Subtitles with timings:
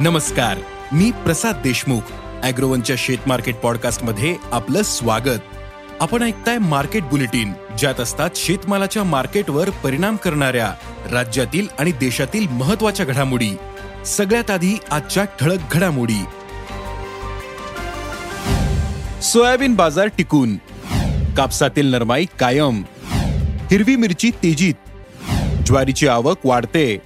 [0.00, 0.58] नमस्कार
[0.92, 2.00] मी प्रसाद देशमुख
[2.42, 5.38] अॅग्रोवनच्या शेत मार्केट पॉडकास्टमध्ये आपलं स्वागत.
[6.00, 10.74] आपण ऐकताय मार्केट बुलेटिन ज्यात असतात शेतमालाच्या मार्केटवर परिणाम करणाऱ्या
[11.12, 13.50] राज्यातील आणि देशातील महत्त्वाच्या घडामोडी.
[14.06, 16.24] सगळ्यात आधी आजच्या ठळक घडामोडी.
[19.22, 20.56] सोयाबीन बाजार टिकून.
[21.36, 22.82] कापसातील नरमाई कायम.
[23.70, 24.74] हिरवी मिरची तेजीत.
[25.66, 26.98] ज्वारीची आवक वाढते.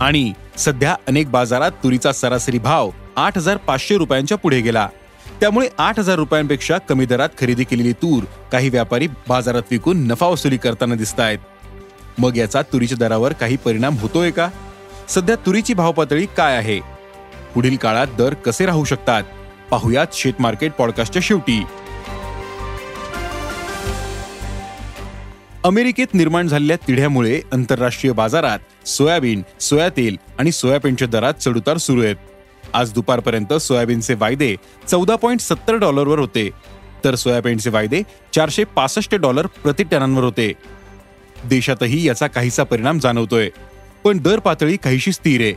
[0.00, 4.88] आणि सध्या अनेक बाजारात तुरीचा सरासरी भाव आठ हजार पाचशे रुपयांच्या पुढे गेला.
[5.40, 10.56] त्यामुळे आठ हजार रुपयांपेक्षा कमी दरात खरेदी केलेली तूर काही व्यापारी बाजारात विकून नफा वसुली
[10.56, 11.38] करताना दिसत आहेत
[12.18, 14.48] मग याचा तुरीच्या दरावर काही परिणाम होतोय का?
[15.08, 16.78] सध्या तुरीची भाव पातळी काय आहे?
[17.54, 19.22] पुढील काळात दर कसे राहू शकतात?
[19.70, 21.62] पाहुयात शेत मार्केट पॉडकास्टच्या शेवटी.
[25.64, 32.16] अमेरिकेत निर्माण झालेल्या तिढ्यामुळे आंतरराष्ट्रीय बाजारात सोयाबीन सोया तेल आणि सोयाबीनच्या दरात चढउतार सुरू आहेत.
[32.74, 34.54] आज दुपारपर्यंत सोयाबीनचे वायदे
[34.88, 36.48] चौदा पॉईंट सत्तर डॉलरवर होते
[37.04, 38.02] तर सोयाबीनचे वायदे
[38.34, 40.52] चारशे पासष्ट डॉलर प्रति टनांवर होते.
[41.44, 43.48] देशातही याचा काहीसा परिणाम जाणवतोय
[44.04, 45.54] पण दर पातळी काहीशी स्थिर आहे.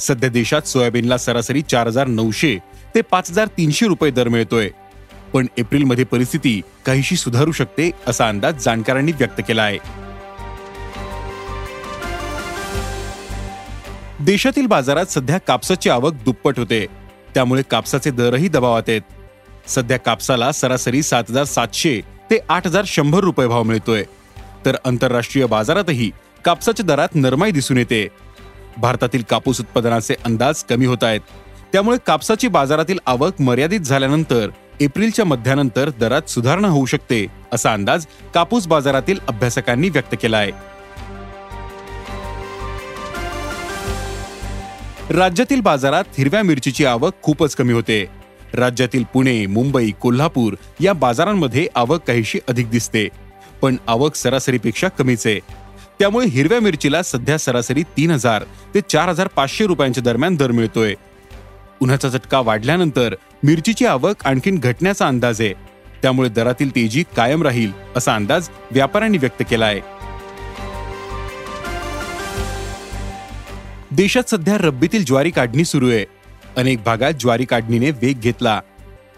[0.00, 2.56] सध्या देशात सोयाबीनला सरासरी चार हजार नऊशे
[2.94, 4.68] ते पाच हजार तीनशे रुपये दर मिळतोय.
[5.32, 9.78] पण एप्रिलमध्ये परिस्थिती काहीशी सुधारू शकते असा अंदाज जाणकारांनी व्यक्त केला आहे.
[14.20, 16.86] देशातील बाजारात सध्या कापसाची आवक दुप्पट होते.
[17.34, 19.00] त्यामुळे कापसाचे दरही दबावात आहेत.
[19.68, 22.00] सध्या कापसाला सरासरी सात हजार सातशे
[22.30, 24.04] ते आठ हजार शंभर रुपये भाव मिळतोय.
[24.64, 26.10] तर आंतरराष्ट्रीय बाजारातही
[26.44, 28.08] कापसाच्या दरात नरमाई दिसून येते.
[28.76, 31.20] भारतातील कापूस उत्पादनाचे अंदाज कमी होत आहेत.
[31.72, 34.48] त्यामुळे कापसाची बाजारातील आवक मर्यादित झाल्यानंतर
[34.82, 40.50] एप्रिलच्या मध्यानंतर दरात सुधारणा होऊ शकते असा अंदाज कापूस बाजारातील अभ्यासकांनी व्यक्त केला आहे
[45.10, 48.04] राज्यातील बाजारात हिरव्या मिरचीची आवक खूपच कमी होते.
[48.54, 53.06] राज्यातील पुणे मुंबई कोल्हापूर या बाजारांमध्ये आवक काहीशी अधिक दिसते
[53.62, 55.38] पण आवक सरासरीपेक्षा कमीच आहे.
[55.98, 58.44] त्यामुळे हिरव्या मिरचीला सध्या सरासरी तीन हजार
[58.74, 60.94] ते चार हजार पाचशे रुपयांच्या दरम्यान दर मिळतोय.
[61.82, 65.52] उन्हाचा झटका वाढल्यानंतर मिरचीची आवक आणखीन घटण्याचा अंदाज आहे.
[66.02, 69.80] त्यामुळे दरातील तेजी कायम राहील असा अंदाज व्यापाऱ्यांनी व्यक्त केला आहे
[73.90, 76.04] देशात सध्या रब्बीतील ज्वारी काढणी सुरू आहे.
[76.56, 78.60] अनेक भागात ज्वारी काढणीने वेग घेतला.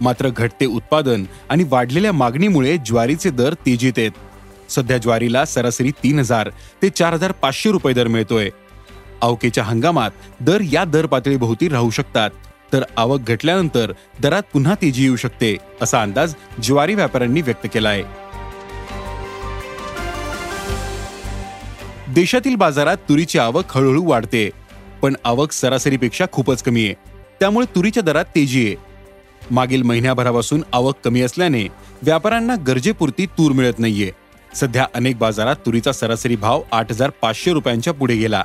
[0.01, 4.11] मात्र घटते उत्पादन आणि वाढलेल्या मागणीमुळे ज्वारीचे दर तेजीत आहेत.
[4.71, 6.51] सध्या ज्वारीला सरासरी तीन हजार
[6.83, 8.51] ते चार हजार पाचशे रुपये दर मिळतोय.
[9.23, 10.11] अवकेच्या हंगामात
[10.41, 12.31] दर या दर पातळीभोवती राहू शकतात.
[12.73, 13.93] तर आवक घटल्यानंतर
[14.23, 18.03] दरात पुन्हा तेजी येऊ शकते असा अंदाज ज्वारी व्यापाऱ्यांनी व्यक्त केला आहे
[22.15, 24.51] देशातील बाजारात तुरीची आवक हळूहळू वाढते
[25.03, 26.95] पण आवक सरासरीपेक्षा खूपच कमी आहे.
[27.41, 28.77] त्यामुळे तुरीच्या दरात तेजी आहे.
[29.51, 31.65] मागील महिन्याभरापासून आवक कमी असल्याने
[32.03, 34.11] व्यापाऱ्यांना गरजेपुरती तूर मिळत नाहीये.
[34.55, 38.45] सध्या अनेक बाजारात तुरीचा सरासरी भाव आठ हजार पाचशे रुपयांच्या पुढे गेला.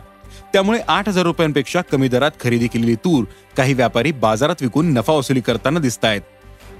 [0.54, 3.24] त्यामुळे आठ हजार रुपयांपेक्षा कमी दरात खरेदी केलेली तूर
[3.58, 6.22] काही व्यापारी बाजारात विकून नफा वसुली करताना दिसत आहेत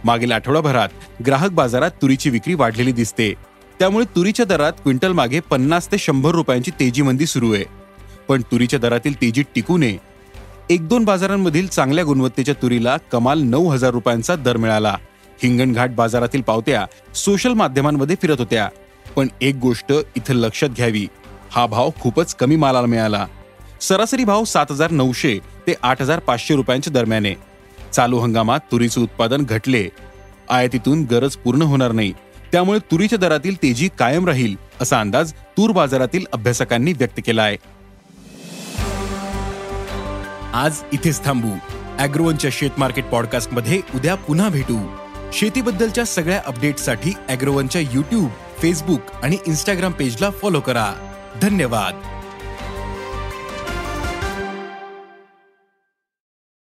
[0.03, 0.90] मागील आठवडाभरात
[1.25, 3.34] ग्राहक बाजारात तुरीची विक्री वाढलेली दिसते.
[3.79, 7.63] त्यामुळे तुरीच्या दरात क्विंटल मागे पन्नास ते शंभर रुपयांची तेजी मंदी सुरू आहे.
[8.28, 9.97] पण तुरीच्या दरातील तेजी टिकू नये.
[10.69, 14.97] एक दोन बाजारांमधील चांगल्या गुणवत्तेच्या तुरीला कमाल नऊ हजार रुपयांचा दर मिळाला.
[15.44, 16.85] हिंगणघाट बाजारातील पावत्या
[17.16, 18.69] सोशल माध्यमांमध्ये फिरत होत्या.
[19.16, 21.08] पण एक गोष्ट इथं लक्षात घ्यावी.
[21.52, 23.25] हा भाव खूपच कमी मालाला मिळाला.
[23.81, 27.26] सरासरी भाव सात हजार नऊशे ते आठ हजार पाचशे रुपयांच्या दरम्यान.
[27.26, 27.35] आहे
[27.93, 29.87] चालू हंगामात तुरीचे उत्पादन घटले.
[30.49, 32.14] आयातीतून गरज पूर्ण होणार नाही.
[32.52, 37.58] त्यामुळे तुरीच्या दरातील तेजी कायम राहील असा अंदाज तूर बाजारातील अभ्यासकांनी व्यक्त केला आहे
[40.53, 41.52] आज इथेच थांबू.
[41.99, 44.78] अॅग्रोवनच्या शेत मार्केट पॉडकास्टमध्ये उद्या पुन्हा भेटू.
[45.34, 48.29] शेतीबद्दलच्या सगळ्या अपडेटसाठी अॅग्रोवनच्या युट्यूब
[48.61, 50.93] फेसबुक आणि इन्स्टाग्राम पेजला फॉलो करा.
[51.41, 52.18] धन्यवाद.